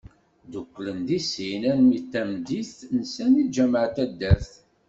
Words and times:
Ddukklen 0.45 0.99
di 1.07 1.17
sin, 1.29 1.61
armi 1.71 1.99
d 2.03 2.05
tameddit, 2.11 2.71
nsan 2.99 3.29
di 3.35 3.43
lğameε 3.53 3.85
n 3.89 3.93
taddart. 3.95 4.49